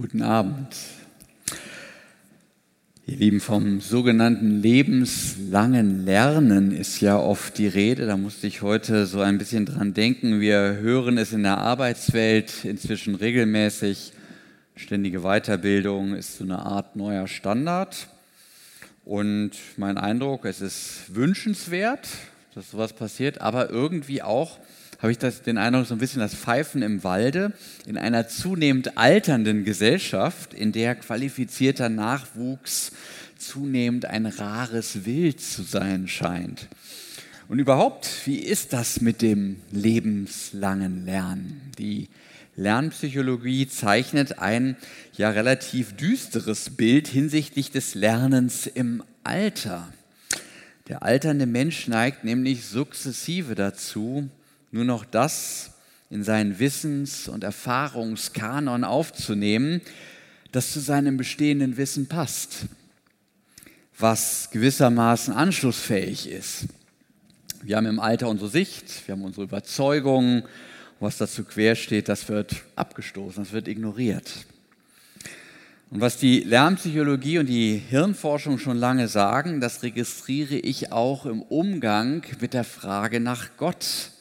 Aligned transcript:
Guten 0.00 0.22
Abend. 0.22 0.76
Ihr 3.04 3.16
Lieben, 3.16 3.40
vom 3.40 3.80
sogenannten 3.80 4.62
lebenslangen 4.62 6.04
Lernen 6.04 6.70
ist 6.70 7.00
ja 7.00 7.18
oft 7.18 7.58
die 7.58 7.66
Rede. 7.66 8.06
Da 8.06 8.16
musste 8.16 8.46
ich 8.46 8.62
heute 8.62 9.06
so 9.06 9.20
ein 9.20 9.38
bisschen 9.38 9.66
dran 9.66 9.94
denken. 9.94 10.40
Wir 10.40 10.76
hören 10.80 11.18
es 11.18 11.32
in 11.32 11.42
der 11.42 11.58
Arbeitswelt 11.58 12.64
inzwischen 12.64 13.16
regelmäßig. 13.16 14.12
Ständige 14.76 15.22
Weiterbildung 15.22 16.14
ist 16.14 16.38
so 16.38 16.44
eine 16.44 16.60
Art 16.60 16.94
neuer 16.94 17.26
Standard. 17.26 18.06
Und 19.04 19.50
mein 19.78 19.98
Eindruck, 19.98 20.44
es 20.44 20.60
ist 20.60 21.12
wünschenswert, 21.12 22.06
dass 22.54 22.70
sowas 22.70 22.92
passiert, 22.92 23.40
aber 23.40 23.68
irgendwie 23.68 24.22
auch 24.22 24.60
habe 24.98 25.12
ich 25.12 25.18
das, 25.18 25.42
den 25.42 25.58
Eindruck, 25.58 25.86
so 25.86 25.94
ein 25.94 25.98
bisschen 25.98 26.20
das 26.20 26.34
Pfeifen 26.34 26.82
im 26.82 27.04
Walde 27.04 27.52
in 27.86 27.96
einer 27.96 28.28
zunehmend 28.28 28.98
alternden 28.98 29.64
Gesellschaft, 29.64 30.54
in 30.54 30.72
der 30.72 30.96
qualifizierter 30.96 31.88
Nachwuchs 31.88 32.92
zunehmend 33.38 34.06
ein 34.06 34.26
rares 34.26 35.04
Wild 35.04 35.40
zu 35.40 35.62
sein 35.62 36.08
scheint. 36.08 36.68
Und 37.46 37.60
überhaupt, 37.60 38.08
wie 38.26 38.38
ist 38.38 38.72
das 38.72 39.00
mit 39.00 39.22
dem 39.22 39.60
lebenslangen 39.70 41.06
Lernen? 41.06 41.62
Die 41.78 42.08
Lernpsychologie 42.56 43.68
zeichnet 43.68 44.40
ein 44.40 44.76
ja 45.16 45.30
relativ 45.30 45.92
düsteres 45.92 46.70
Bild 46.70 47.06
hinsichtlich 47.06 47.70
des 47.70 47.94
Lernens 47.94 48.66
im 48.66 49.04
Alter. 49.22 49.90
Der 50.88 51.04
alternde 51.04 51.46
Mensch 51.46 51.86
neigt 51.86 52.24
nämlich 52.24 52.66
sukzessive 52.66 53.54
dazu, 53.54 54.28
nur 54.70 54.84
noch 54.84 55.04
das 55.04 55.70
in 56.10 56.24
seinen 56.24 56.58
Wissens- 56.58 57.28
und 57.28 57.44
Erfahrungskanon 57.44 58.84
aufzunehmen, 58.84 59.80
das 60.52 60.72
zu 60.72 60.80
seinem 60.80 61.16
bestehenden 61.16 61.76
Wissen 61.76 62.06
passt, 62.06 62.66
was 63.98 64.48
gewissermaßen 64.50 65.34
anschlussfähig 65.34 66.28
ist. 66.30 66.66
Wir 67.62 67.76
haben 67.76 67.86
im 67.86 68.00
Alter 68.00 68.28
unsere 68.28 68.48
Sicht, 68.48 69.06
wir 69.06 69.14
haben 69.14 69.24
unsere 69.24 69.44
Überzeugungen, 69.44 70.44
was 71.00 71.18
dazu 71.18 71.44
quer 71.44 71.74
steht, 71.76 72.08
das 72.08 72.28
wird 72.28 72.56
abgestoßen, 72.76 73.42
das 73.44 73.52
wird 73.52 73.68
ignoriert. 73.68 74.46
Und 75.90 76.00
was 76.00 76.18
die 76.18 76.40
Lernpsychologie 76.40 77.38
und 77.38 77.46
die 77.46 77.76
Hirnforschung 77.76 78.58
schon 78.58 78.76
lange 78.76 79.08
sagen, 79.08 79.60
das 79.60 79.82
registriere 79.82 80.56
ich 80.56 80.92
auch 80.92 81.24
im 81.24 81.40
Umgang 81.42 82.22
mit 82.40 82.52
der 82.52 82.64
Frage 82.64 83.20
nach 83.20 83.56
Gott. 83.56 84.12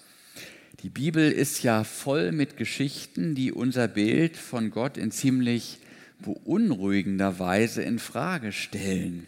Die 0.84 0.90
Bibel 0.90 1.32
ist 1.32 1.64
ja 1.64 1.84
voll 1.84 2.32
mit 2.32 2.56
Geschichten, 2.56 3.34
die 3.34 3.52
unser 3.52 3.88
Bild 3.88 4.38
von 4.38 4.70
Gott 4.70 4.96
in 4.96 5.10
ziemlich 5.10 5.80
beunruhigender 6.20 7.40
Weise 7.40 7.82
in 7.82 7.98
Frage 7.98 8.52
stellen, 8.52 9.26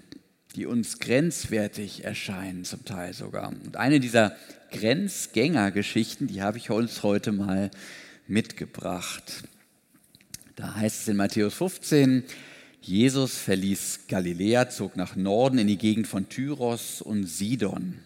die 0.55 0.67
uns 0.67 0.99
grenzwertig 0.99 2.03
erscheinen, 2.03 2.65
zum 2.65 2.85
Teil 2.85 3.15
sogar. 3.15 3.49
Und 3.49 3.77
eine 3.77 3.99
dieser 3.99 4.35
Grenzgängergeschichten, 4.71 6.27
die 6.27 6.43
habe 6.43 6.59
ich 6.59 6.69
uns 6.69 7.01
heute 7.01 7.31
mal 7.31 7.71
mitgebracht. 8.27 9.43
Da 10.55 10.75
heißt 10.75 11.01
es 11.01 11.07
in 11.07 11.17
Matthäus 11.17 11.55
15, 11.55 12.25
Jesus 12.81 13.37
verließ 13.39 14.01
Galiläa, 14.07 14.69
zog 14.69 14.95
nach 14.95 15.15
Norden 15.15 15.57
in 15.57 15.67
die 15.67 15.77
Gegend 15.77 16.05
von 16.05 16.29
Tyros 16.29 17.01
und 17.01 17.25
Sidon. 17.25 17.97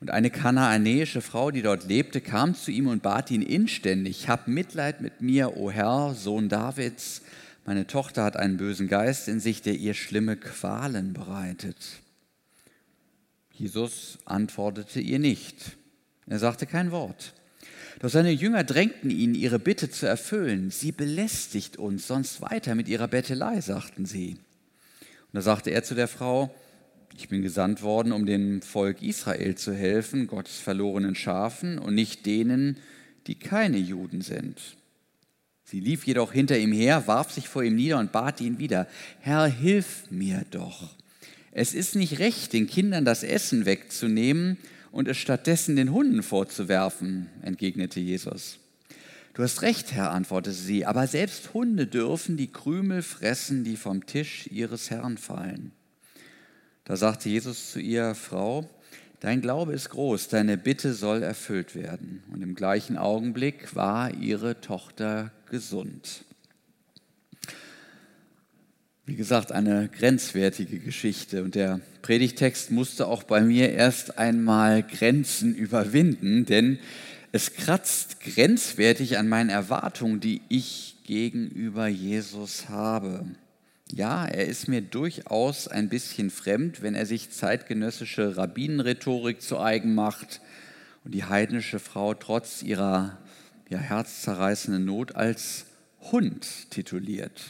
Und 0.00 0.10
eine 0.10 0.30
kanaanäische 0.30 1.20
Frau, 1.20 1.50
die 1.50 1.60
dort 1.60 1.86
lebte, 1.86 2.22
kam 2.22 2.54
zu 2.54 2.70
ihm 2.70 2.86
und 2.86 3.02
bat 3.02 3.30
ihn 3.30 3.42
inständig, 3.42 4.28
hab 4.28 4.48
Mitleid 4.48 5.02
mit 5.02 5.20
mir, 5.20 5.58
o 5.58 5.70
Herr, 5.70 6.14
Sohn 6.14 6.48
Davids. 6.48 7.20
Meine 7.66 7.86
Tochter 7.86 8.24
hat 8.24 8.36
einen 8.36 8.56
bösen 8.56 8.88
Geist 8.88 9.28
in 9.28 9.40
sich, 9.40 9.60
der 9.60 9.74
ihr 9.74 9.92
schlimme 9.92 10.38
Qualen 10.38 11.12
bereitet. 11.12 11.76
Jesus 13.52 14.18
antwortete 14.24 15.00
ihr 15.00 15.18
nicht. 15.18 15.76
Er 16.26 16.38
sagte 16.38 16.64
kein 16.64 16.92
Wort. 16.92 17.34
Doch 17.98 18.08
seine 18.08 18.30
Jünger 18.30 18.64
drängten 18.64 19.10
ihn, 19.10 19.34
ihre 19.34 19.58
Bitte 19.58 19.90
zu 19.90 20.06
erfüllen. 20.06 20.70
Sie 20.70 20.92
belästigt 20.92 21.76
uns 21.76 22.06
sonst 22.06 22.40
weiter 22.40 22.74
mit 22.74 22.88
ihrer 22.88 23.08
Bettelei, 23.08 23.60
sagten 23.60 24.06
sie. 24.06 24.38
Und 25.00 25.34
da 25.34 25.42
sagte 25.42 25.70
er 25.70 25.84
zu 25.84 25.94
der 25.94 26.08
Frau, 26.08 26.54
ich 27.16 27.28
bin 27.28 27.42
gesandt 27.42 27.82
worden, 27.82 28.12
um 28.12 28.26
dem 28.26 28.62
Volk 28.62 29.02
Israel 29.02 29.54
zu 29.54 29.74
helfen, 29.74 30.26
Gottes 30.26 30.58
verlorenen 30.58 31.14
Schafen 31.14 31.78
und 31.78 31.94
nicht 31.94 32.26
denen, 32.26 32.76
die 33.26 33.34
keine 33.34 33.78
Juden 33.78 34.22
sind. 34.22 34.60
Sie 35.64 35.80
lief 35.80 36.04
jedoch 36.04 36.32
hinter 36.32 36.58
ihm 36.58 36.72
her, 36.72 37.06
warf 37.06 37.30
sich 37.30 37.48
vor 37.48 37.62
ihm 37.62 37.76
nieder 37.76 37.98
und 37.98 38.12
bat 38.12 38.40
ihn 38.40 38.58
wieder, 38.58 38.88
Herr, 39.20 39.46
hilf 39.46 40.10
mir 40.10 40.44
doch. 40.50 40.96
Es 41.52 41.74
ist 41.74 41.94
nicht 41.94 42.18
recht, 42.18 42.52
den 42.52 42.66
Kindern 42.66 43.04
das 43.04 43.22
Essen 43.22 43.66
wegzunehmen 43.66 44.56
und 44.92 45.08
es 45.08 45.16
stattdessen 45.16 45.76
den 45.76 45.92
Hunden 45.92 46.22
vorzuwerfen, 46.22 47.28
entgegnete 47.42 48.00
Jesus. 48.00 48.58
Du 49.34 49.42
hast 49.42 49.62
recht, 49.62 49.92
Herr, 49.92 50.10
antwortete 50.10 50.56
sie, 50.56 50.86
aber 50.86 51.06
selbst 51.06 51.54
Hunde 51.54 51.86
dürfen 51.86 52.36
die 52.36 52.50
Krümel 52.50 53.02
fressen, 53.02 53.62
die 53.62 53.76
vom 53.76 54.06
Tisch 54.06 54.48
ihres 54.50 54.90
Herrn 54.90 55.18
fallen. 55.18 55.72
Da 56.90 56.96
sagte 56.96 57.28
Jesus 57.28 57.70
zu 57.70 57.78
ihr, 57.78 58.16
Frau, 58.16 58.68
dein 59.20 59.40
Glaube 59.40 59.74
ist 59.74 59.90
groß, 59.90 60.26
deine 60.26 60.58
Bitte 60.58 60.92
soll 60.92 61.22
erfüllt 61.22 61.76
werden. 61.76 62.24
Und 62.32 62.42
im 62.42 62.56
gleichen 62.56 62.98
Augenblick 62.98 63.76
war 63.76 64.12
ihre 64.12 64.60
Tochter 64.60 65.30
gesund. 65.48 66.24
Wie 69.06 69.14
gesagt, 69.14 69.52
eine 69.52 69.88
grenzwertige 69.88 70.80
Geschichte. 70.80 71.44
Und 71.44 71.54
der 71.54 71.80
Predigtext 72.02 72.72
musste 72.72 73.06
auch 73.06 73.22
bei 73.22 73.40
mir 73.40 73.70
erst 73.70 74.18
einmal 74.18 74.82
Grenzen 74.82 75.54
überwinden, 75.54 76.44
denn 76.44 76.80
es 77.30 77.54
kratzt 77.54 78.18
grenzwertig 78.18 79.16
an 79.16 79.28
meinen 79.28 79.50
Erwartungen, 79.50 80.18
die 80.18 80.40
ich 80.48 80.96
gegenüber 81.04 81.86
Jesus 81.86 82.68
habe. 82.68 83.26
Ja, 83.92 84.24
er 84.24 84.46
ist 84.46 84.68
mir 84.68 84.82
durchaus 84.82 85.66
ein 85.66 85.88
bisschen 85.88 86.30
fremd, 86.30 86.80
wenn 86.80 86.94
er 86.94 87.06
sich 87.06 87.30
zeitgenössische 87.30 88.36
Rabbinenrhetorik 88.36 89.42
zu 89.42 89.58
eigen 89.58 89.94
macht 89.94 90.40
und 91.04 91.12
die 91.12 91.24
heidnische 91.24 91.80
Frau 91.80 92.14
trotz 92.14 92.62
ihrer 92.62 93.18
ja, 93.68 93.78
herzzerreißenden 93.78 94.84
Not 94.84 95.16
als 95.16 95.66
Hund 96.12 96.70
tituliert. 96.70 97.40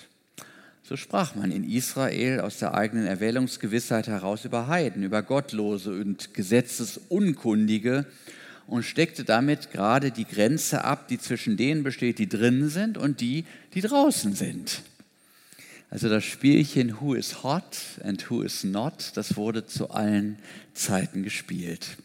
So 0.82 0.96
sprach 0.96 1.34
man 1.34 1.50
in 1.50 1.62
Israel 1.62 2.40
aus 2.40 2.58
der 2.58 2.74
eigenen 2.74 3.06
Erwählungsgewissheit 3.06 4.08
heraus 4.08 4.46
über 4.46 4.66
Heiden, 4.66 5.02
über 5.02 5.22
Gottlose 5.22 5.92
und 5.92 6.32
Gesetzesunkundige 6.32 8.06
und 8.66 8.84
steckte 8.84 9.24
damit 9.24 9.72
gerade 9.72 10.10
die 10.10 10.24
Grenze 10.24 10.84
ab, 10.84 11.06
die 11.08 11.18
zwischen 11.18 11.58
denen 11.58 11.82
besteht, 11.82 12.18
die 12.18 12.28
drinnen 12.28 12.70
sind 12.70 12.96
und 12.96 13.20
die, 13.20 13.44
die 13.74 13.82
draußen 13.82 14.34
sind. 14.34 14.82
Also 15.90 16.08
das 16.08 16.24
Spielchen 16.24 17.00
Who 17.00 17.14
is 17.14 17.42
hot 17.42 17.76
and 18.04 18.30
who 18.30 18.42
is 18.42 18.62
not, 18.62 19.10
das 19.16 19.36
wurde 19.36 19.66
zu 19.66 19.90
allen 19.90 20.38
Zeiten 20.72 21.24
gespielt. 21.24 21.98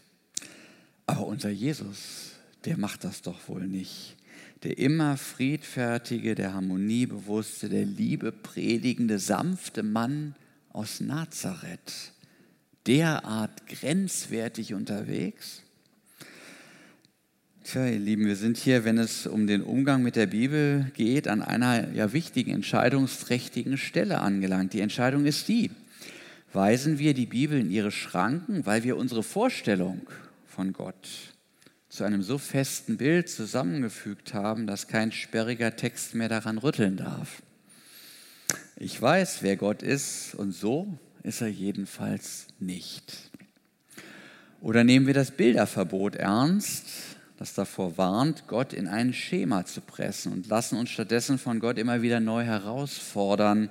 Aber 1.05 1.27
unser 1.27 1.51
Jesus, 1.51 2.31
der 2.65 2.77
macht 2.77 3.03
das 3.03 3.21
doch 3.21 3.47
wohl 3.47 3.67
nicht. 3.67 4.15
Der 4.63 4.79
immer 4.79 5.17
friedfertige, 5.17 6.33
der 6.33 6.55
harmoniebewusste, 6.55 7.69
der 7.69 7.85
Liebe 7.85 8.31
predigende, 8.31 9.19
sanfte 9.19 9.83
Mann 9.83 10.33
aus 10.69 10.99
Nazareth, 10.99 12.11
derart 12.87 13.67
grenzwertig 13.67 14.73
unterwegs? 14.73 15.61
Tja, 17.65 17.87
ihr 17.87 17.97
Lieben, 17.97 18.27
wir 18.27 18.35
sind 18.35 18.57
hier, 18.57 18.85
wenn 18.85 18.99
es 18.99 19.25
um 19.25 19.47
den 19.47 19.63
Umgang 19.63 20.03
mit 20.03 20.15
der 20.15 20.27
Bibel 20.27 20.91
geht, 20.93 21.27
an 21.27 21.41
einer 21.41 21.91
ja 21.93 22.13
wichtigen, 22.13 22.51
entscheidungsträchtigen 22.51 23.79
Stelle 23.79 24.19
angelangt. 24.19 24.73
Die 24.73 24.81
Entscheidung 24.81 25.25
ist 25.25 25.47
die, 25.47 25.71
weisen 26.53 26.99
wir 26.99 27.15
die 27.15 27.25
Bibel 27.25 27.59
in 27.59 27.71
ihre 27.71 27.89
Schranken, 27.89 28.67
weil 28.67 28.83
wir 28.83 28.97
unsere 28.97 29.23
Vorstellung 29.23 30.01
von 30.45 30.73
Gott 30.73 31.09
zu 31.89 32.03
einem 32.03 32.21
so 32.21 32.37
festen 32.37 32.97
Bild 32.97 33.29
zusammengefügt 33.29 34.35
haben, 34.35 34.67
dass 34.67 34.87
kein 34.87 35.11
sperriger 35.11 35.75
Text 35.75 36.13
mehr 36.13 36.29
daran 36.29 36.59
rütteln 36.59 36.97
darf. 36.97 37.41
Ich 38.75 39.01
weiß, 39.01 39.41
wer 39.41 39.57
Gott 39.57 39.81
ist 39.81 40.35
und 40.35 40.51
so 40.51 40.99
ist 41.23 41.41
er 41.41 41.47
jedenfalls 41.47 42.45
nicht. 42.59 43.31
Oder 44.61 44.83
nehmen 44.83 45.07
wir 45.07 45.15
das 45.15 45.31
Bilderverbot 45.31 46.15
ernst, 46.15 47.14
das 47.37 47.53
davor 47.53 47.97
warnt, 47.97 48.47
Gott 48.47 48.73
in 48.73 48.87
ein 48.87 49.13
Schema 49.13 49.65
zu 49.65 49.81
pressen 49.81 50.31
und 50.31 50.47
lassen 50.47 50.77
uns 50.77 50.89
stattdessen 50.89 51.37
von 51.37 51.59
Gott 51.59 51.77
immer 51.77 52.01
wieder 52.01 52.19
neu 52.19 52.43
herausfordern, 52.43 53.69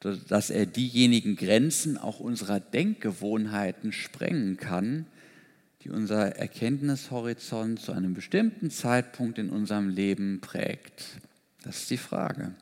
dass 0.00 0.50
er 0.50 0.66
diejenigen 0.66 1.36
Grenzen 1.36 1.96
auch 1.96 2.18
unserer 2.18 2.58
Denkgewohnheiten 2.58 3.92
sprengen 3.92 4.56
kann, 4.56 5.06
die 5.84 5.90
unser 5.90 6.36
Erkenntnishorizont 6.36 7.80
zu 7.80 7.92
einem 7.92 8.14
bestimmten 8.14 8.70
Zeitpunkt 8.70 9.38
in 9.38 9.50
unserem 9.50 9.88
Leben 9.88 10.40
prägt. 10.40 11.04
Das 11.62 11.78
ist 11.78 11.90
die 11.90 11.96
Frage. 11.96 12.52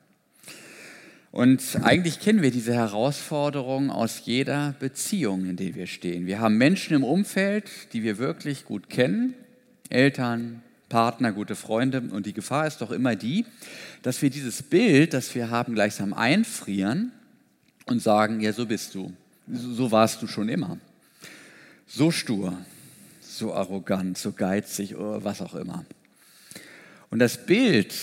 Und 1.32 1.62
eigentlich 1.82 2.18
kennen 2.18 2.42
wir 2.42 2.50
diese 2.50 2.74
Herausforderung 2.74 3.90
aus 3.90 4.22
jeder 4.24 4.74
Beziehung, 4.80 5.46
in 5.46 5.56
der 5.56 5.74
wir 5.74 5.86
stehen. 5.86 6.26
Wir 6.26 6.40
haben 6.40 6.58
Menschen 6.58 6.96
im 6.96 7.04
Umfeld, 7.04 7.70
die 7.92 8.02
wir 8.02 8.18
wirklich 8.18 8.64
gut 8.64 8.90
kennen, 8.90 9.34
Eltern, 9.90 10.62
Partner, 10.88 11.32
gute 11.32 11.54
Freunde. 11.54 12.00
Und 12.00 12.26
die 12.26 12.32
Gefahr 12.32 12.66
ist 12.66 12.80
doch 12.80 12.90
immer 12.90 13.16
die, 13.16 13.44
dass 14.02 14.22
wir 14.22 14.30
dieses 14.30 14.62
Bild, 14.62 15.14
das 15.14 15.34
wir 15.34 15.50
haben, 15.50 15.74
gleichsam 15.74 16.12
einfrieren 16.12 17.12
und 17.86 18.00
sagen, 18.00 18.40
ja, 18.40 18.52
so 18.52 18.66
bist 18.66 18.94
du, 18.94 19.12
so 19.46 19.90
warst 19.90 20.22
du 20.22 20.26
schon 20.26 20.48
immer. 20.48 20.78
So 21.86 22.10
stur, 22.10 22.56
so 23.20 23.54
arrogant, 23.54 24.16
so 24.16 24.32
geizig 24.32 24.96
oder 24.96 25.24
was 25.24 25.42
auch 25.42 25.54
immer. 25.54 25.84
Und 27.10 27.18
das 27.18 27.44
Bild, 27.46 27.94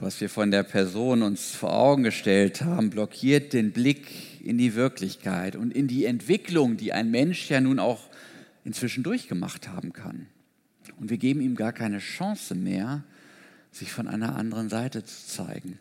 was 0.00 0.20
wir 0.20 0.28
von 0.28 0.50
der 0.50 0.64
Person 0.64 1.22
uns 1.22 1.52
vor 1.52 1.72
Augen 1.72 2.02
gestellt 2.02 2.62
haben, 2.62 2.90
blockiert 2.90 3.52
den 3.52 3.70
Blick 3.72 4.06
in 4.42 4.58
die 4.58 4.74
Wirklichkeit 4.74 5.54
und 5.56 5.72
in 5.72 5.86
die 5.86 6.04
Entwicklung, 6.04 6.76
die 6.76 6.92
ein 6.92 7.10
Mensch 7.10 7.48
ja 7.48 7.60
nun 7.60 7.78
auch 7.78 8.00
inzwischen 8.64 9.04
durchgemacht 9.04 9.68
haben 9.68 9.92
kann. 9.92 10.26
Und 10.98 11.10
wir 11.10 11.18
geben 11.18 11.40
ihm 11.40 11.56
gar 11.56 11.72
keine 11.72 11.98
Chance 11.98 12.54
mehr, 12.54 13.04
sich 13.70 13.92
von 13.92 14.08
einer 14.08 14.36
anderen 14.36 14.68
Seite 14.68 15.04
zu 15.04 15.26
zeigen. 15.26 15.78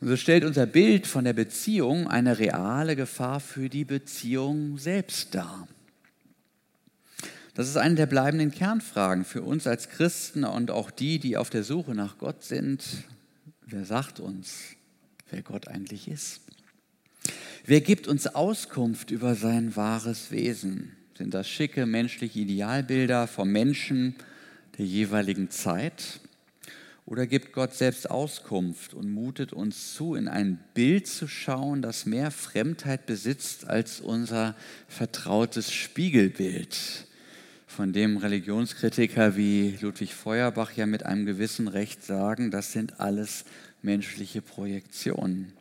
Und 0.00 0.08
so 0.08 0.16
stellt 0.16 0.44
unser 0.44 0.66
Bild 0.66 1.06
von 1.06 1.24
der 1.24 1.32
Beziehung 1.32 2.06
eine 2.06 2.38
reale 2.38 2.96
Gefahr 2.96 3.40
für 3.40 3.68
die 3.68 3.84
Beziehung 3.84 4.78
selbst 4.78 5.34
dar. 5.34 5.66
Das 7.54 7.68
ist 7.68 7.78
eine 7.78 7.94
der 7.94 8.06
bleibenden 8.06 8.50
Kernfragen 8.50 9.24
für 9.24 9.42
uns 9.42 9.66
als 9.66 9.88
Christen 9.88 10.44
und 10.44 10.70
auch 10.70 10.90
die, 10.90 11.18
die 11.18 11.38
auf 11.38 11.48
der 11.48 11.64
Suche 11.64 11.94
nach 11.94 12.18
Gott 12.18 12.44
sind. 12.44 12.84
Wer 13.64 13.86
sagt 13.86 14.20
uns, 14.20 14.76
wer 15.30 15.40
Gott 15.40 15.66
eigentlich 15.66 16.06
ist? 16.08 16.42
Wer 17.64 17.80
gibt 17.80 18.08
uns 18.08 18.26
Auskunft 18.26 19.10
über 19.10 19.34
sein 19.34 19.74
wahres 19.74 20.30
Wesen? 20.30 20.92
Sind 21.16 21.32
das 21.32 21.48
schicke 21.48 21.86
menschliche 21.86 22.40
Idealbilder 22.40 23.26
vom 23.26 23.50
Menschen 23.50 24.14
der 24.76 24.84
jeweiligen 24.84 25.50
Zeit? 25.50 26.20
Oder 27.06 27.26
gibt 27.26 27.52
Gott 27.52 27.72
selbst 27.72 28.10
Auskunft 28.10 28.92
und 28.92 29.10
mutet 29.10 29.52
uns 29.52 29.94
zu, 29.94 30.14
in 30.14 30.28
ein 30.28 30.58
Bild 30.74 31.06
zu 31.06 31.28
schauen, 31.28 31.80
das 31.80 32.04
mehr 32.04 32.30
Fremdheit 32.30 33.06
besitzt 33.06 33.66
als 33.66 34.00
unser 34.00 34.54
vertrautes 34.88 35.72
Spiegelbild? 35.72 37.06
von 37.76 37.92
dem 37.92 38.16
Religionskritiker 38.16 39.36
wie 39.36 39.76
Ludwig 39.82 40.14
Feuerbach 40.14 40.72
ja 40.72 40.86
mit 40.86 41.04
einem 41.04 41.26
gewissen 41.26 41.68
Recht 41.68 42.02
sagen, 42.02 42.50
das 42.50 42.72
sind 42.72 43.00
alles 43.00 43.44
menschliche 43.82 44.40
Projektionen. 44.40 45.52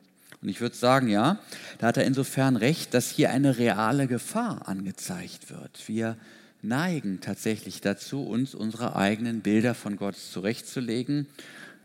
Und 0.46 0.50
ich 0.50 0.62
würde 0.62 0.76
sagen, 0.76 1.08
ja, 1.08 1.40
da 1.80 1.88
hat 1.88 1.98
er 1.98 2.06
insofern 2.06 2.56
recht, 2.56 2.94
dass 2.94 3.10
hier 3.10 3.32
eine 3.32 3.58
reale 3.58 4.06
Gefahr 4.06 4.68
angezeigt 4.68 5.50
wird. 5.50 5.88
Wir 5.88 6.18
neigen 6.62 7.20
tatsächlich 7.20 7.82
dazu, 7.82 8.22
uns 8.22 8.54
unsere 8.54 8.96
eigenen 8.96 9.42
Bilder 9.42 9.74
von 9.74 9.98
Gott 9.98 10.16
zurechtzulegen, 10.16 11.26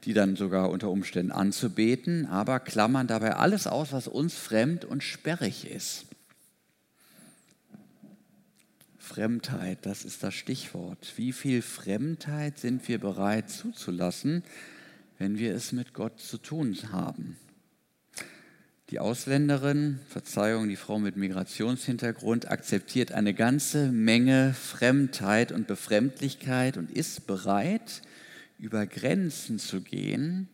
die 0.05 0.12
dann 0.12 0.37
sogar 0.37 0.69
unter 0.69 0.91
Umständen 0.91 1.33
anzubeten, 1.33 2.27
aber 2.27 2.61
klammern 2.61 3.07
dabei 3.07 3.35
alles 3.37 3.67
aus, 3.67 3.93
was 3.93 4.07
uns 4.07 4.35
fremd 4.35 4.85
und 4.85 5.03
sperrig 5.03 5.67
ist. 5.67 6.05
Fremdheit, 8.99 9.79
das 9.87 10.05
ist 10.05 10.23
das 10.23 10.35
Stichwort. 10.35 11.15
Wie 11.17 11.33
viel 11.33 11.62
Fremdheit 11.62 12.59
sind 12.59 12.87
wir 12.89 12.99
bereit 12.99 13.49
zuzulassen, 13.49 14.45
wenn 15.17 15.39
wir 15.39 15.55
es 15.55 15.73
mit 15.73 15.95
Gott 15.95 16.21
zu 16.21 16.37
tun 16.37 16.77
haben? 16.93 17.39
Die 18.91 18.99
Ausländerin, 18.99 20.01
Verzeihung, 20.09 20.69
die 20.69 20.77
Frau 20.77 20.99
mit 20.99 21.17
Migrationshintergrund, 21.17 22.51
akzeptiert 22.51 23.13
eine 23.13 23.35
ganze 23.35 23.93
Menge 23.93 24.53
Fremdheit 24.53 25.53
und 25.53 25.67
Befremdlichkeit 25.67 26.77
und 26.77 26.91
ist 26.91 27.27
bereit, 27.27 28.03
über 28.59 28.87
Grenzen 28.87 29.59
zu 29.59 29.81
gehen, 29.81 30.49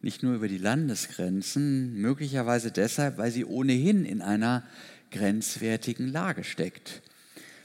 nicht 0.00 0.22
nur 0.22 0.34
über 0.34 0.48
die 0.48 0.58
Landesgrenzen, 0.58 1.94
möglicherweise 1.94 2.70
deshalb, 2.70 3.18
weil 3.18 3.30
sie 3.30 3.44
ohnehin 3.44 4.04
in 4.04 4.22
einer 4.22 4.62
grenzwertigen 5.10 6.08
Lage 6.08 6.44
steckt 6.44 7.02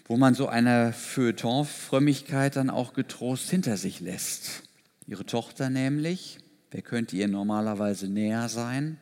wo 0.06 0.18
man 0.18 0.34
so 0.34 0.48
eine 0.48 0.94
Feuilleton-Frömmigkeit 0.94 2.56
dann 2.56 2.70
auch 2.70 2.94
getrost 2.94 3.50
hinter 3.50 3.78
sich 3.78 4.00
lässt. 4.00 4.64
Ihre 5.08 5.26
Tochter 5.26 5.70
nämlich, 5.70 6.40
wer 6.72 6.82
könnte 6.82 7.16
ihr 7.16 7.28
normalerweise 7.28 8.08
näher 8.08 8.50
sein, 8.50 8.98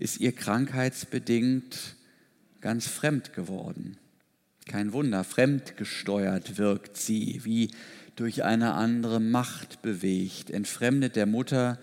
ist 0.00 0.18
ihr 0.18 0.32
krankheitsbedingt 0.32 1.94
ganz 2.60 2.86
fremd 2.86 3.34
geworden. 3.34 3.98
Kein 4.66 4.92
Wunder, 4.92 5.24
fremdgesteuert 5.24 6.58
wirkt 6.58 6.96
sie, 6.96 7.40
wie 7.44 7.70
durch 8.16 8.42
eine 8.42 8.74
andere 8.74 9.20
Macht 9.20 9.82
bewegt, 9.82 10.50
entfremdet 10.50 11.16
der 11.16 11.26
Mutter, 11.26 11.78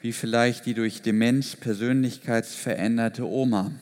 wie 0.00 0.12
vielleicht 0.12 0.64
die 0.64 0.74
durch 0.74 1.02
Demenz 1.02 1.54
persönlichkeitsveränderte 1.56 3.26
Oma. 3.26 3.72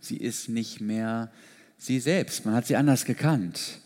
Sie 0.00 0.16
ist 0.16 0.48
nicht 0.48 0.80
mehr 0.80 1.30
sie 1.76 2.00
selbst. 2.00 2.46
Man 2.46 2.54
hat 2.54 2.66
sie 2.66 2.76
anders 2.76 3.04
gekannt. 3.04 3.80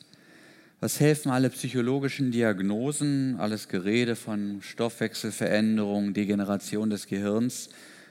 Was 0.81 1.01
helfen 1.01 1.33
alle 1.33 1.51
psychologischen 1.51 2.31
Diagnosen, 2.31 3.37
alles 3.41 3.67
Gerede 3.67 4.15
von 4.15 4.63
Stoffwechselveränderung, 4.63 6.15
Degeneration 6.15 6.89
des 6.89 7.09
Gehirns, 7.09 7.69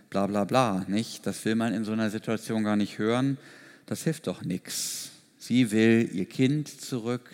bla 0.09 0.27
bla 0.27 0.43
bla, 0.43 0.85
nicht? 0.87 1.25
Das 1.25 1.43
will 1.45 1.55
man 1.55 1.73
in 1.73 1.83
so 1.83 1.91
einer 1.91 2.09
Situation 2.09 2.63
gar 2.63 2.75
nicht 2.75 2.97
hören. 2.97 3.37
Das 3.85 4.03
hilft 4.03 4.27
doch 4.27 4.43
nichts. 4.43 5.11
Sie 5.37 5.71
will 5.71 6.09
ihr 6.13 6.25
Kind 6.25 6.69
zurück, 6.69 7.29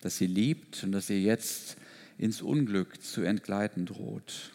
das 0.00 0.16
sie 0.16 0.26
liebt 0.26 0.84
und 0.84 0.92
das 0.92 1.10
ihr 1.10 1.20
jetzt 1.20 1.76
ins 2.18 2.42
Unglück 2.42 3.02
zu 3.02 3.22
entgleiten 3.22 3.86
droht. 3.86 4.52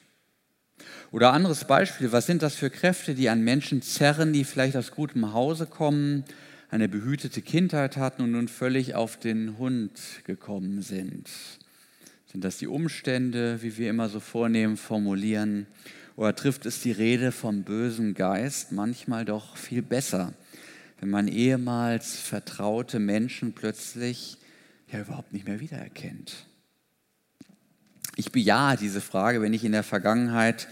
Oder 1.12 1.32
anderes 1.32 1.66
Beispiel, 1.66 2.12
was 2.12 2.26
sind 2.26 2.42
das 2.42 2.56
für 2.56 2.70
Kräfte, 2.70 3.16
die 3.16 3.30
an 3.30 3.44
Menschen 3.44 3.82
zerren, 3.82 4.34
die 4.34 4.44
vielleicht 4.44 4.76
aus 4.76 4.92
gutem 4.92 5.34
Hause 5.34 5.66
kommen, 5.66 6.24
eine 6.70 6.90
behütete 6.90 7.42
Kindheit 7.42 7.98
hatten 7.98 8.24
und 8.24 8.32
nun 8.32 8.48
völlig 8.48 8.96
auf 8.96 9.18
den 9.18 9.58
Hund 9.58 9.92
gekommen 10.26 10.82
sind. 10.82 11.30
Sind 12.32 12.44
das 12.44 12.58
die 12.58 12.68
Umstände, 12.68 13.62
wie 13.62 13.78
wir 13.78 13.90
immer 13.92 14.10
so 14.10 14.20
vornehm 14.20 14.76
formulieren? 14.76 15.68
Oder 16.16 16.36
trifft 16.36 16.66
es 16.66 16.82
die 16.82 16.92
Rede 16.92 17.32
vom 17.32 17.64
bösen 17.64 18.14
Geist 18.14 18.72
manchmal 18.72 19.26
doch 19.26 19.58
viel 19.58 19.82
besser, 19.82 20.34
wenn 21.00 21.10
man 21.10 21.28
ehemals 21.28 22.16
vertraute 22.16 23.00
Menschen 23.00 23.54
plötzlich 23.54 24.38
ja 24.92 25.02
überhaupt 25.02 25.34
nicht 25.34 25.48
mehr 25.48 25.60
wiedererkennt? 25.60 26.46
Ich 28.16 28.32
bejahe 28.32 28.78
diese 28.78 29.02
Frage, 29.02 29.42
wenn 29.42 29.54
ich 29.54 29.64
in 29.64 29.72
der 29.72 29.84
Vergangenheit 29.84 30.68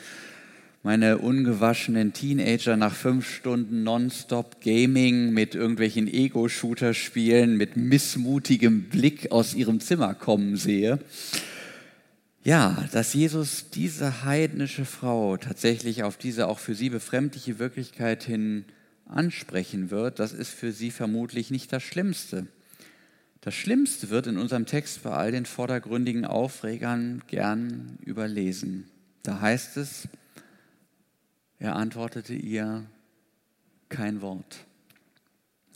meine 0.83 1.19
ungewaschenen 1.19 2.13
Teenager 2.13 2.75
nach 2.75 2.93
fünf 2.93 3.29
Stunden 3.29 3.83
Nonstop 3.83 4.61
Gaming 4.61 5.31
mit 5.31 5.53
irgendwelchen 5.53 6.07
Ego-Shooter-Spielen 6.07 7.55
mit 7.55 7.77
missmutigem 7.77 8.83
Blick 8.83 9.31
aus 9.31 9.53
ihrem 9.53 9.79
Zimmer 9.79 10.13
kommen 10.15 10.55
sehe. 10.55 10.99
Ja, 12.43 12.87
dass 12.91 13.13
Jesus 13.13 13.69
diese 13.69 14.23
heidnische 14.23 14.85
Frau 14.85 15.37
tatsächlich 15.37 16.01
auf 16.01 16.17
diese 16.17 16.47
auch 16.47 16.57
für 16.57 16.73
sie 16.73 16.89
befremdliche 16.89 17.59
Wirklichkeit 17.59 18.23
hin 18.23 18.65
ansprechen 19.05 19.91
wird, 19.91 20.17
das 20.17 20.33
ist 20.33 20.49
für 20.49 20.71
sie 20.71 20.89
vermutlich 20.89 21.51
nicht 21.51 21.71
das 21.71 21.83
Schlimmste. 21.83 22.47
Das 23.41 23.53
Schlimmste 23.53 24.09
wird 24.09 24.25
in 24.25 24.39
unserem 24.39 24.65
Text 24.65 25.03
bei 25.03 25.11
all 25.11 25.31
den 25.31 25.45
vordergründigen 25.45 26.25
Aufregern 26.25 27.21
gern 27.27 27.99
überlesen. 28.05 28.89
Da 29.21 29.39
heißt 29.39 29.77
es, 29.77 30.07
er 31.59 31.75
antwortete 31.75 32.33
ihr 32.33 32.85
kein 33.89 34.21
Wort. 34.21 34.65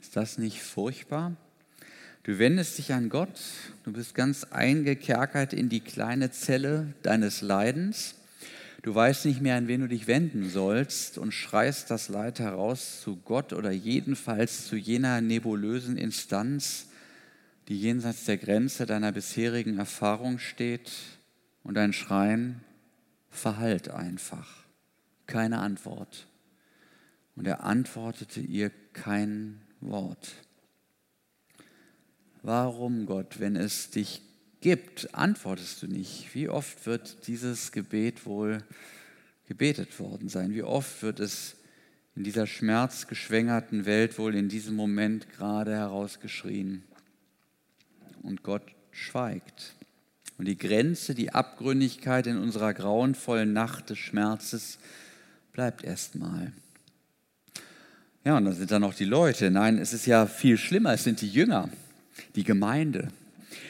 Ist 0.00 0.16
das 0.16 0.36
nicht 0.36 0.62
furchtbar? 0.62 1.36
Du 2.26 2.40
wendest 2.40 2.76
dich 2.76 2.92
an 2.92 3.08
Gott, 3.08 3.40
du 3.84 3.92
bist 3.92 4.16
ganz 4.16 4.42
eingekerkert 4.42 5.52
in 5.52 5.68
die 5.68 5.78
kleine 5.78 6.32
Zelle 6.32 6.92
deines 7.04 7.40
Leidens. 7.40 8.16
Du 8.82 8.92
weißt 8.92 9.26
nicht 9.26 9.40
mehr, 9.40 9.54
an 9.54 9.68
wen 9.68 9.82
du 9.82 9.86
dich 9.86 10.08
wenden 10.08 10.50
sollst 10.50 11.18
und 11.18 11.30
schreist 11.30 11.88
das 11.88 12.08
Leid 12.08 12.40
heraus 12.40 13.00
zu 13.00 13.14
Gott 13.14 13.52
oder 13.52 13.70
jedenfalls 13.70 14.66
zu 14.66 14.74
jener 14.74 15.20
nebulösen 15.20 15.96
Instanz, 15.96 16.88
die 17.68 17.78
jenseits 17.78 18.24
der 18.24 18.38
Grenze 18.38 18.86
deiner 18.86 19.12
bisherigen 19.12 19.78
Erfahrung 19.78 20.40
steht 20.40 20.90
und 21.62 21.74
dein 21.74 21.92
Schreien 21.92 22.60
verhallt 23.30 23.88
einfach 23.88 24.64
keine 25.28 25.60
Antwort. 25.60 26.26
Und 27.36 27.46
er 27.46 27.62
antwortete 27.62 28.40
ihr 28.40 28.72
kein 28.94 29.60
Wort. 29.80 30.45
Warum, 32.46 33.06
Gott, 33.06 33.40
wenn 33.40 33.56
es 33.56 33.90
dich 33.90 34.22
gibt, 34.60 35.12
antwortest 35.16 35.82
du 35.82 35.88
nicht? 35.88 36.32
Wie 36.32 36.48
oft 36.48 36.86
wird 36.86 37.26
dieses 37.26 37.72
Gebet 37.72 38.24
wohl 38.24 38.62
gebetet 39.48 39.98
worden 39.98 40.28
sein? 40.28 40.54
Wie 40.54 40.62
oft 40.62 41.02
wird 41.02 41.18
es 41.18 41.56
in 42.14 42.22
dieser 42.22 42.46
schmerzgeschwängerten 42.46 43.84
Welt 43.84 44.16
wohl 44.16 44.36
in 44.36 44.48
diesem 44.48 44.76
Moment 44.76 45.28
gerade 45.32 45.72
herausgeschrien? 45.72 46.84
Und 48.22 48.44
Gott 48.44 48.62
schweigt. 48.92 49.74
Und 50.38 50.46
die 50.46 50.56
Grenze, 50.56 51.16
die 51.16 51.32
Abgründigkeit 51.32 52.28
in 52.28 52.38
unserer 52.38 52.74
grauenvollen 52.74 53.52
Nacht 53.52 53.90
des 53.90 53.98
Schmerzes 53.98 54.78
bleibt 55.52 55.82
erstmal. 55.82 56.52
Ja, 58.24 58.36
und 58.36 58.44
dann 58.44 58.54
sind 58.54 58.70
da 58.70 58.78
noch 58.78 58.94
die 58.94 59.04
Leute. 59.04 59.50
Nein, 59.50 59.78
es 59.78 59.92
ist 59.92 60.06
ja 60.06 60.26
viel 60.26 60.56
schlimmer, 60.56 60.92
es 60.92 61.02
sind 61.02 61.20
die 61.22 61.28
Jünger, 61.28 61.70
die 62.34 62.44
Gemeinde. 62.44 63.08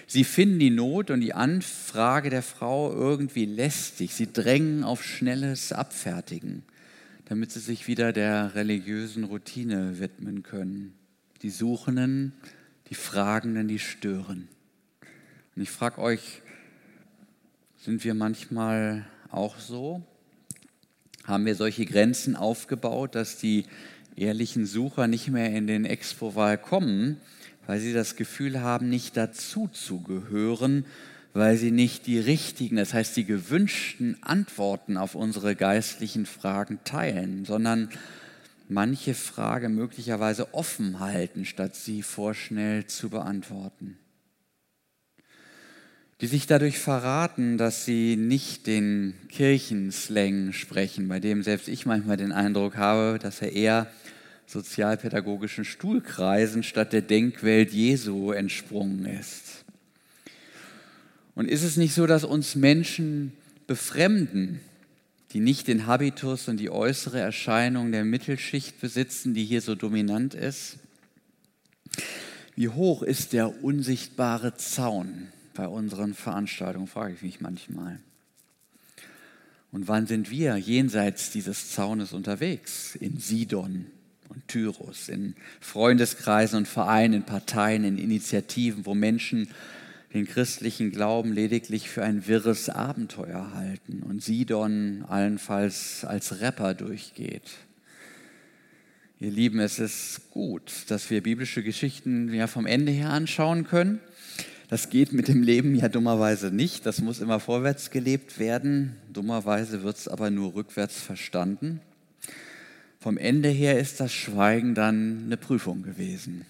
Sie 0.06 0.24
finden 0.24 0.58
die 0.58 0.70
Not 0.70 1.10
und 1.10 1.20
die 1.20 1.34
Anfrage 1.34 2.30
der 2.30 2.42
Frau 2.42 2.92
irgendwie 2.92 3.44
lästig. 3.44 4.14
Sie 4.14 4.32
drängen 4.32 4.84
auf 4.84 5.04
schnelles 5.04 5.72
Abfertigen, 5.72 6.62
damit 7.26 7.52
sie 7.52 7.60
sich 7.60 7.88
wieder 7.88 8.12
der 8.12 8.54
religiösen 8.54 9.24
Routine 9.24 9.98
widmen 9.98 10.42
können. 10.42 10.94
Die 11.42 11.50
Suchenden, 11.50 12.32
die 12.88 12.94
Fragenden, 12.94 13.68
die 13.68 13.78
stören. 13.78 14.48
Und 15.54 15.62
ich 15.62 15.70
frage 15.70 16.00
euch, 16.00 16.42
sind 17.78 18.04
wir 18.04 18.14
manchmal 18.14 19.06
auch 19.30 19.58
so? 19.58 20.02
Haben 21.24 21.46
wir 21.46 21.56
solche 21.56 21.84
Grenzen 21.84 22.36
aufgebaut, 22.36 23.14
dass 23.14 23.38
die 23.38 23.64
ehrlichen 24.16 24.66
Sucher 24.66 25.08
nicht 25.08 25.28
mehr 25.28 25.52
in 25.52 25.66
den 25.66 25.84
Expo-Wahl 25.84 26.58
kommen, 26.58 27.20
weil 27.66 27.80
sie 27.80 27.92
das 27.92 28.16
Gefühl 28.16 28.60
haben, 28.60 28.88
nicht 28.88 29.16
dazu 29.16 29.68
zu 29.68 30.00
gehören, 30.00 30.84
weil 31.34 31.56
sie 31.56 31.70
nicht 31.70 32.06
die 32.06 32.18
richtigen, 32.18 32.76
das 32.76 32.94
heißt 32.94 33.16
die 33.16 33.24
gewünschten 33.24 34.16
Antworten 34.22 34.96
auf 34.96 35.14
unsere 35.14 35.54
geistlichen 35.54 36.24
Fragen 36.24 36.78
teilen, 36.84 37.44
sondern 37.44 37.90
manche 38.68 39.14
Frage 39.14 39.68
möglicherweise 39.68 40.54
offen 40.54 41.00
halten, 41.00 41.44
statt 41.44 41.76
sie 41.76 42.02
vorschnell 42.02 42.86
zu 42.86 43.10
beantworten. 43.10 43.98
Die 46.22 46.26
sich 46.26 46.46
dadurch 46.46 46.78
verraten, 46.78 47.58
dass 47.58 47.84
sie 47.84 48.16
nicht 48.16 48.66
den 48.66 49.12
Kirchenslang 49.28 50.54
sprechen, 50.54 51.08
bei 51.08 51.20
dem 51.20 51.42
selbst 51.42 51.68
ich 51.68 51.84
manchmal 51.84 52.16
den 52.16 52.32
Eindruck 52.32 52.76
habe, 52.78 53.18
dass 53.20 53.42
er 53.42 53.52
eher 53.52 53.86
sozialpädagogischen 54.46 55.64
Stuhlkreisen 55.64 56.62
statt 56.62 56.92
der 56.92 57.02
Denkwelt 57.02 57.72
Jesu 57.72 58.32
entsprungen 58.32 59.04
ist. 59.06 59.64
Und 61.34 61.48
ist 61.48 61.62
es 61.62 61.76
nicht 61.76 61.94
so, 61.94 62.06
dass 62.06 62.24
uns 62.24 62.54
Menschen 62.54 63.32
befremden, 63.66 64.60
die 65.32 65.40
nicht 65.40 65.68
den 65.68 65.86
Habitus 65.86 66.48
und 66.48 66.58
die 66.58 66.70
äußere 66.70 67.20
Erscheinung 67.20 67.92
der 67.92 68.04
Mittelschicht 68.04 68.80
besitzen, 68.80 69.34
die 69.34 69.44
hier 69.44 69.60
so 69.60 69.74
dominant 69.74 70.34
ist? 70.34 70.78
Wie 72.54 72.68
hoch 72.68 73.02
ist 73.02 73.34
der 73.34 73.62
unsichtbare 73.62 74.54
Zaun, 74.54 75.28
bei 75.52 75.66
unseren 75.68 76.14
Veranstaltungen, 76.14 76.86
frage 76.86 77.14
ich 77.14 77.22
mich 77.22 77.40
manchmal. 77.40 77.98
Und 79.72 79.88
wann 79.88 80.06
sind 80.06 80.30
wir 80.30 80.56
jenseits 80.56 81.30
dieses 81.32 81.72
Zaunes 81.72 82.12
unterwegs? 82.12 82.94
In 82.94 83.18
Sidon 83.18 83.86
und 84.28 84.46
Tyrus, 84.48 85.08
in 85.08 85.34
Freundeskreisen 85.60 86.58
und 86.58 86.68
Vereinen, 86.68 87.14
in 87.14 87.22
Parteien, 87.22 87.84
in 87.84 87.98
Initiativen, 87.98 88.86
wo 88.86 88.94
Menschen 88.94 89.48
den 90.14 90.26
christlichen 90.26 90.92
Glauben 90.92 91.32
lediglich 91.32 91.90
für 91.90 92.02
ein 92.02 92.26
wirres 92.26 92.68
Abenteuer 92.68 93.52
halten 93.54 94.02
und 94.02 94.22
Sidon 94.22 95.04
allenfalls 95.08 96.04
als 96.04 96.40
Rapper 96.40 96.74
durchgeht. 96.74 97.50
Ihr 99.20 99.30
Lieben, 99.30 99.60
es 99.60 99.78
ist 99.78 100.30
gut, 100.30 100.70
dass 100.88 101.10
wir 101.10 101.22
biblische 101.22 101.62
Geschichten 101.62 102.32
ja 102.32 102.46
vom 102.46 102.66
Ende 102.66 102.92
her 102.92 103.10
anschauen 103.10 103.64
können 103.64 104.00
das 104.68 104.90
geht 104.90 105.12
mit 105.12 105.28
dem 105.28 105.42
Leben 105.42 105.76
ja 105.76 105.88
dummerweise 105.88 106.50
nicht. 106.50 106.86
Das 106.86 107.00
muss 107.00 107.20
immer 107.20 107.38
vorwärts 107.38 107.90
gelebt 107.90 108.38
werden. 108.38 108.96
Dummerweise 109.12 109.84
wird 109.84 109.96
es 109.96 110.08
aber 110.08 110.30
nur 110.30 110.54
rückwärts 110.54 111.00
verstanden. 111.00 111.80
Vom 113.06 113.18
Ende 113.18 113.50
her 113.50 113.78
ist 113.78 114.00
das 114.00 114.12
Schweigen 114.12 114.74
dann 114.74 115.26
eine 115.26 115.36
Prüfung 115.36 115.84
gewesen. 115.84 116.44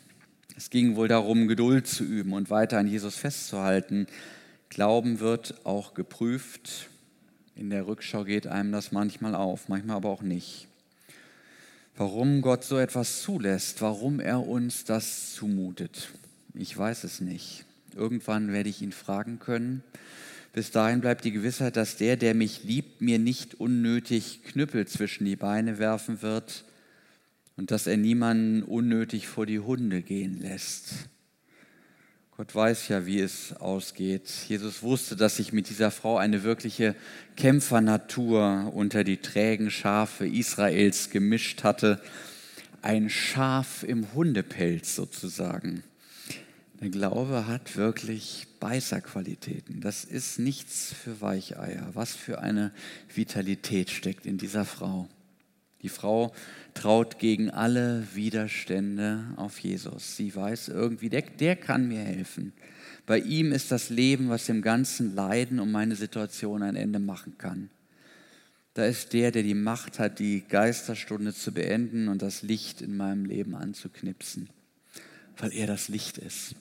Es 0.57 0.71
ging 0.71 0.97
wohl 0.97 1.07
darum, 1.07 1.49
Geduld 1.49 1.87
zu 1.87 2.03
üben 2.03 2.33
und 2.33 2.49
weiter 2.49 2.79
an 2.79 2.87
Jesus 2.87 3.15
festzuhalten. 3.15 4.07
Glauben 4.71 5.21
wird 5.21 5.67
auch 5.67 5.93
geprüft. 5.93 6.89
In 7.57 7.69
der 7.69 7.87
Rückschau 7.87 8.25
geht 8.25 8.47
einem 8.47 8.73
das 8.73 8.91
manchmal 8.91 9.35
auf, 9.35 9.69
manchmal 9.69 9.99
aber 9.99 10.09
auch 10.09 10.23
nicht. 10.23 10.67
Warum 11.95 12.41
Gott 12.41 12.65
so 12.65 12.79
etwas 12.79 13.21
zulässt, 13.21 13.83
warum 13.83 14.19
er 14.19 14.41
uns 14.41 14.85
das 14.85 15.35
zumutet, 15.35 16.09
ich 16.55 16.75
weiß 16.75 17.05
es 17.05 17.21
nicht. 17.21 17.67
Irgendwann 17.95 18.55
werde 18.55 18.71
ich 18.71 18.81
ihn 18.81 18.93
fragen 18.93 19.41
können. 19.41 19.83
Bis 20.57 20.71
dahin 20.71 21.03
bleibt 21.03 21.27
die 21.27 21.33
Gewissheit, 21.33 21.77
dass 21.77 21.99
der, 21.99 22.17
der 22.17 22.33
mich 22.33 22.65
liebt, 22.65 23.03
mir 23.03 23.19
nicht 23.19 23.61
unnötig 23.61 24.43
Knüppel 24.43 24.87
zwischen 24.87 25.27
die 25.27 25.37
Beine 25.37 25.79
werfen 25.79 26.23
wird 26.23 26.65
und 27.59 27.71
dass 27.71 27.87
er 27.87 27.99
niemanden 27.99 28.63
unnötig 28.63 29.29
vor 29.29 29.45
die 29.45 29.59
Hunde 29.59 30.01
gehen 30.01 30.41
lässt. 30.41 31.11
Gott 32.39 32.55
weiß 32.55 32.89
ja, 32.89 33.05
wie 33.05 33.21
es 33.21 33.53
ausgeht. 33.53 34.31
Jesus 34.49 34.83
wusste, 34.83 35.15
dass 35.15 35.37
sich 35.37 35.53
mit 35.53 35.69
dieser 35.69 35.91
Frau 35.91 36.17
eine 36.17 36.43
wirkliche 36.43 36.95
Kämpfernatur 37.37 38.73
unter 38.75 39.05
die 39.05 39.19
trägen 39.19 39.71
Schafe 39.71 40.27
Israels 40.27 41.11
gemischt 41.11 41.65
hatte. 41.65 42.01
Ein 42.81 43.11
Schaf 43.11 43.83
im 43.83 44.11
Hundepelz 44.15 44.97
sozusagen. 44.97 45.85
Der 46.80 46.90
Glaube 46.90 47.47
hat 47.47 47.76
wirklich 47.76 48.47
Beißerqualitäten. 48.61 49.80
Das 49.80 50.04
ist 50.04 50.38
nichts 50.38 50.92
für 50.92 51.23
Weicheier. 51.23 51.88
Was 51.95 52.14
für 52.14 52.40
eine 52.40 52.71
Vitalität 53.14 53.88
steckt 53.88 54.26
in 54.26 54.37
dieser 54.37 54.66
Frau. 54.66 55.09
Die 55.83 55.88
Frau 55.88 56.35
traut 56.75 57.18
gegen 57.18 57.50
alle 57.50 58.06
Widerstände 58.14 59.25
auf 59.37 59.59
Jesus. 59.61 60.16
Sie 60.16 60.35
weiß 60.35 60.68
irgendwie, 60.68 61.09
der, 61.09 61.23
der 61.23 61.56
kann 61.56 61.88
mir 61.88 62.00
helfen. 62.00 62.52
Bei 63.06 63.21
ihm 63.21 63.52
ist 63.52 63.71
das 63.73 63.88
Leben, 63.88 64.28
was 64.28 64.47
dem 64.47 64.61
ganzen 64.61 65.14
Leiden 65.14 65.61
um 65.61 65.71
meine 65.71 65.97
Situation 65.97 66.62
ein 66.62 66.76
Ende 66.76 66.99
machen 66.99 67.38
kann. 67.38 67.71
Da 68.75 68.85
ist 68.85 69.14
der, 69.14 69.30
der 69.30 69.42
die 69.42 69.54
Macht 69.54 69.99
hat, 69.99 70.18
die 70.18 70.42
Geisterstunde 70.47 71.33
zu 71.33 71.52
beenden 71.52 72.09
und 72.09 72.21
das 72.21 72.42
Licht 72.42 72.83
in 72.83 72.99
meinem 72.99 73.25
Leben 73.25 73.54
anzuknipsen, 73.54 74.50
weil 75.38 75.54
er 75.54 75.66
das 75.66 75.88
Licht 75.88 76.18
ist. 76.18 76.56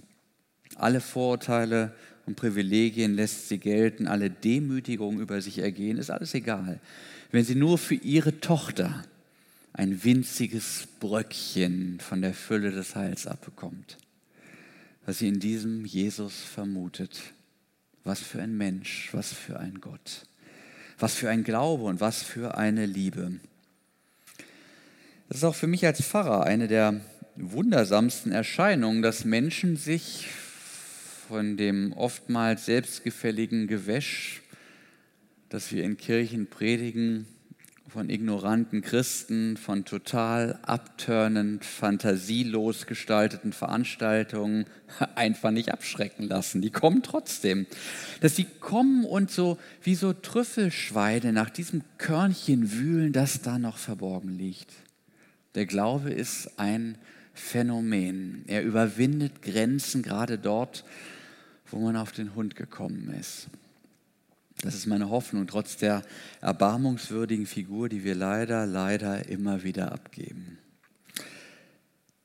Alle 0.76 1.02
Vorurteile 1.02 1.94
und 2.26 2.36
Privilegien 2.36 3.16
lässt 3.16 3.50
sie 3.50 3.60
gelten, 3.60 4.08
alle 4.08 4.30
Demütigungen 4.30 5.20
über 5.20 5.42
sich 5.42 5.60
ergehen, 5.60 5.98
ist 5.98 6.10
alles 6.10 6.34
egal. 6.34 6.80
Wenn 7.32 7.46
sie 7.46 7.56
nur 7.56 7.78
für 7.78 7.96
ihre 7.96 8.40
Tochter 8.40 9.04
ein 9.74 10.04
winziges 10.04 10.88
Bröckchen 11.00 12.00
von 12.00 12.22
der 12.22 12.34
Fülle 12.34 12.72
des 12.72 12.96
Heils 12.96 13.28
abbekommt, 13.28 13.98
was 15.06 15.20
sie 15.20 15.28
in 15.28 15.40
diesem 15.40 15.86
Jesus 15.86 16.42
vermutet. 16.42 17.22
Was 18.04 18.20
für 18.20 18.42
ein 18.42 18.56
Mensch, 18.56 19.10
was 19.14 19.34
für 19.34 19.60
ein 19.60 19.82
Gott, 19.82 20.28
was 21.00 21.16
für 21.16 21.30
ein 21.30 21.44
Glaube 21.44 21.86
und 21.86 22.02
was 22.02 22.22
für 22.22 22.56
eine 22.56 22.86
Liebe. 22.86 23.40
Das 25.28 25.38
ist 25.38 25.44
auch 25.44 25.56
für 25.56 25.68
mich 25.68 25.86
als 25.88 26.02
Pfarrer 26.02 26.44
eine 26.44 26.68
der 26.68 27.02
wundersamsten 27.36 28.32
Erscheinungen, 28.32 29.02
dass 29.02 29.26
Menschen 29.26 29.76
sich 29.76 30.28
von 31.28 31.58
dem 31.58 31.94
oftmals 31.94 32.66
selbstgefälligen 32.66 33.68
Gewäsch, 33.68 34.42
das 35.50 35.72
wir 35.72 35.84
in 35.84 35.98
Kirchen 35.98 36.48
predigen, 36.48 37.26
von 37.96 38.10
ignoranten 38.10 38.82
Christen, 38.82 39.56
von 39.56 39.86
total 39.86 40.60
abturnend, 40.64 41.64
fantasielos 41.64 42.88
gestalteten 42.88 43.54
Veranstaltungen 43.54 44.66
einfach 45.16 45.52
nicht 45.52 45.72
abschrecken 45.72 46.28
lassen. 46.28 46.62
Die 46.62 46.72
kommen 46.72 47.04
trotzdem. 47.04 47.68
Dass 48.20 48.36
sie 48.36 48.48
kommen 48.60 49.06
und 49.06 49.32
so 49.32 49.58
wie 49.82 49.96
so 49.96 50.12
Trüffelschweine 50.12 51.32
nach 51.32 51.50
diesem 51.50 51.84
Körnchen 51.98 52.74
wühlen, 52.74 53.14
das 53.14 53.42
da 53.42 53.58
noch 53.60 53.78
verborgen 53.78 54.38
liegt. 54.38 54.74
Der 55.56 55.66
Glaube 55.66 56.10
ist 56.12 56.60
ein 56.60 56.98
Phänomen. 57.34 58.44
Er 58.48 58.64
überwindet 58.64 59.42
Grenzen 59.42 60.02
gerade 60.02 60.38
dort, 60.38 60.84
wo 61.72 61.80
man 61.80 61.96
auf 61.96 62.12
den 62.12 62.36
Hund 62.36 62.56
gekommen 62.56 63.14
ist. 63.20 63.48
Das 64.62 64.74
ist 64.74 64.86
meine 64.86 65.10
Hoffnung, 65.10 65.48
trotz 65.48 65.78
der 65.78 66.02
erbarmungswürdigen 66.42 67.46
Figur, 67.46 67.90
die 67.90 68.04
wir 68.04 68.16
leider, 68.16 68.66
leider 68.66 69.28
immer 69.28 69.64
wieder 69.64 69.92
abgeben. 69.92 70.58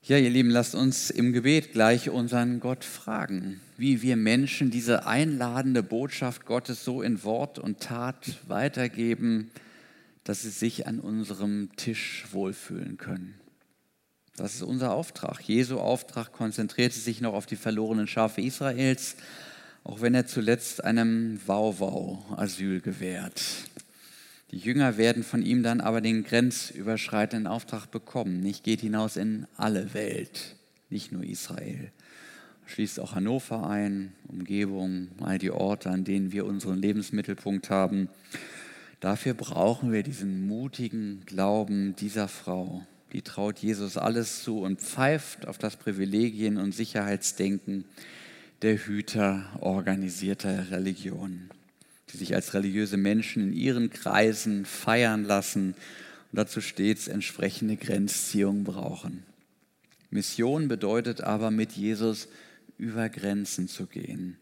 Ja, 0.03 0.17
ihr 0.17 0.31
Lieben, 0.31 0.49
lasst 0.49 0.73
uns 0.73 1.11
im 1.11 1.31
Gebet 1.31 1.73
gleich 1.73 2.09
unseren 2.09 2.59
Gott 2.59 2.83
fragen, 2.83 3.61
wie 3.77 4.01
wir 4.01 4.15
Menschen 4.15 4.71
diese 4.71 5.05
einladende 5.05 5.83
Botschaft 5.83 6.45
Gottes 6.45 6.83
so 6.83 7.03
in 7.03 7.23
Wort 7.23 7.59
und 7.59 7.81
Tat 7.81 8.39
weitergeben, 8.47 9.51
dass 10.23 10.41
sie 10.41 10.49
sich 10.49 10.87
an 10.87 10.99
unserem 10.99 11.69
Tisch 11.75 12.25
wohlfühlen 12.31 12.97
können. 12.97 13.35
Das 14.41 14.55
ist 14.55 14.63
unser 14.63 14.93
Auftrag. 14.93 15.39
Jesu 15.41 15.77
Auftrag 15.77 16.31
konzentrierte 16.33 16.97
sich 16.97 17.21
noch 17.21 17.35
auf 17.35 17.45
die 17.45 17.55
verlorenen 17.55 18.07
Schafe 18.07 18.41
Israels, 18.41 19.15
auch 19.83 20.01
wenn 20.01 20.15
er 20.15 20.25
zuletzt 20.25 20.83
einem 20.83 21.39
Wauwau 21.45 22.25
Asyl 22.37 22.81
gewährt. 22.81 23.39
Die 24.49 24.57
Jünger 24.57 24.97
werden 24.97 25.21
von 25.21 25.43
ihm 25.43 25.61
dann 25.61 25.79
aber 25.79 26.01
den 26.01 26.23
grenzüberschreitenden 26.23 27.45
Auftrag 27.45 27.91
bekommen. 27.91 28.39
Nicht 28.39 28.63
geht 28.63 28.81
hinaus 28.81 29.15
in 29.15 29.45
alle 29.57 29.93
Welt, 29.93 30.55
nicht 30.89 31.11
nur 31.11 31.23
Israel. 31.23 31.91
Schließt 32.65 32.99
auch 32.99 33.13
Hannover 33.13 33.69
ein, 33.69 34.11
Umgebung, 34.27 35.09
all 35.19 35.37
die 35.37 35.51
Orte, 35.51 35.91
an 35.91 36.03
denen 36.03 36.31
wir 36.31 36.47
unseren 36.47 36.81
Lebensmittelpunkt 36.81 37.69
haben. 37.69 38.09
Dafür 39.01 39.35
brauchen 39.35 39.91
wir 39.91 40.01
diesen 40.01 40.47
mutigen 40.47 41.21
Glauben 41.27 41.95
dieser 41.95 42.27
Frau. 42.27 42.87
Die 43.13 43.21
traut 43.21 43.59
Jesus 43.59 43.97
alles 43.97 44.43
zu 44.43 44.59
und 44.59 44.79
pfeift 44.79 45.47
auf 45.47 45.57
das 45.57 45.75
Privilegien- 45.77 46.57
und 46.57 46.73
Sicherheitsdenken 46.73 47.85
der 48.61 48.77
Hüter 48.77 49.45
organisierter 49.59 50.71
Religion, 50.71 51.49
die 52.11 52.17
sich 52.17 52.35
als 52.35 52.53
religiöse 52.53 52.97
Menschen 52.97 53.49
in 53.49 53.53
ihren 53.53 53.89
Kreisen 53.89 54.65
feiern 54.65 55.25
lassen 55.25 55.73
und 56.31 56.37
dazu 56.37 56.61
stets 56.61 57.07
entsprechende 57.07 57.75
Grenzziehungen 57.75 58.63
brauchen. 58.63 59.23
Mission 60.09 60.67
bedeutet 60.67 61.21
aber 61.21 61.51
mit 61.51 61.73
Jesus 61.73 62.27
über 62.77 63.09
Grenzen 63.09 63.67
zu 63.67 63.87
gehen 63.87 64.37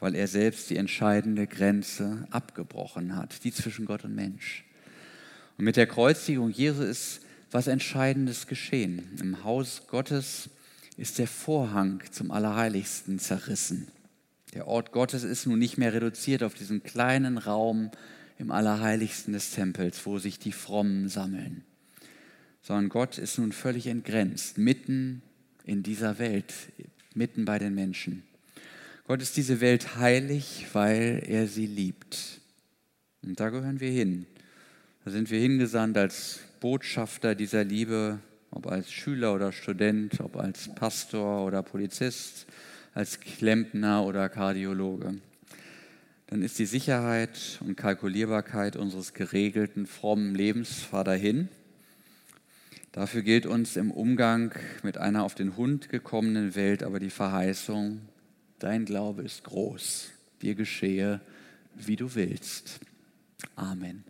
weil 0.00 0.14
er 0.14 0.28
selbst 0.28 0.70
die 0.70 0.76
entscheidende 0.76 1.46
Grenze 1.46 2.26
abgebrochen 2.30 3.16
hat, 3.16 3.44
die 3.44 3.52
zwischen 3.52 3.86
Gott 3.86 4.04
und 4.04 4.14
Mensch. 4.14 4.64
Und 5.56 5.64
mit 5.64 5.76
der 5.76 5.86
Kreuzigung 5.86 6.50
Jesu 6.50 6.82
ist 6.82 7.20
was 7.50 7.66
Entscheidendes 7.66 8.46
geschehen. 8.46 9.16
Im 9.20 9.44
Haus 9.44 9.82
Gottes 9.86 10.50
ist 10.96 11.18
der 11.18 11.28
Vorhang 11.28 12.02
zum 12.10 12.30
Allerheiligsten 12.30 13.18
zerrissen. 13.18 13.88
Der 14.54 14.66
Ort 14.66 14.92
Gottes 14.92 15.22
ist 15.22 15.46
nun 15.46 15.58
nicht 15.58 15.76
mehr 15.76 15.92
reduziert 15.92 16.42
auf 16.42 16.54
diesen 16.54 16.82
kleinen 16.82 17.38
Raum 17.38 17.90
im 18.38 18.50
Allerheiligsten 18.50 19.32
des 19.32 19.50
Tempels, 19.50 20.06
wo 20.06 20.18
sich 20.18 20.38
die 20.38 20.52
Frommen 20.52 21.08
sammeln, 21.08 21.64
sondern 22.62 22.88
Gott 22.88 23.18
ist 23.18 23.38
nun 23.38 23.52
völlig 23.52 23.86
entgrenzt, 23.86 24.58
mitten 24.58 25.22
in 25.64 25.82
dieser 25.82 26.18
Welt, 26.18 26.52
mitten 27.14 27.44
bei 27.44 27.58
den 27.58 27.74
Menschen. 27.74 28.22
Gott 29.06 29.22
ist 29.22 29.36
diese 29.36 29.60
Welt 29.60 29.96
heilig, 29.96 30.66
weil 30.72 31.22
er 31.26 31.46
sie 31.46 31.66
liebt. 31.66 32.40
Und 33.22 33.38
da 33.38 33.50
gehören 33.50 33.80
wir 33.80 33.90
hin. 33.90 34.26
Da 35.06 35.12
sind 35.12 35.30
wir 35.30 35.38
hingesandt 35.38 35.96
als 35.96 36.40
Botschafter 36.58 37.36
dieser 37.36 37.62
Liebe, 37.62 38.18
ob 38.50 38.66
als 38.66 38.90
Schüler 38.90 39.36
oder 39.36 39.52
Student, 39.52 40.18
ob 40.18 40.36
als 40.36 40.74
Pastor 40.74 41.46
oder 41.46 41.62
Polizist, 41.62 42.44
als 42.92 43.20
Klempner 43.20 44.04
oder 44.04 44.28
Kardiologe. 44.28 45.14
Dann 46.26 46.42
ist 46.42 46.58
die 46.58 46.66
Sicherheit 46.66 47.60
und 47.60 47.76
Kalkulierbarkeit 47.76 48.74
unseres 48.74 49.14
geregelten, 49.14 49.86
frommen 49.86 50.34
Lebens 50.34 50.82
fahr 50.82 51.04
dahin. 51.04 51.50
Dafür 52.90 53.22
gilt 53.22 53.46
uns 53.46 53.76
im 53.76 53.92
Umgang 53.92 54.56
mit 54.82 54.98
einer 54.98 55.22
auf 55.22 55.36
den 55.36 55.56
Hund 55.56 55.88
gekommenen 55.88 56.56
Welt 56.56 56.82
aber 56.82 56.98
die 56.98 57.10
Verheißung, 57.10 58.00
dein 58.58 58.84
Glaube 58.84 59.22
ist 59.22 59.44
groß, 59.44 60.10
dir 60.42 60.56
geschehe, 60.56 61.20
wie 61.76 61.94
du 61.94 62.16
willst. 62.16 62.80
Amen. 63.54 64.02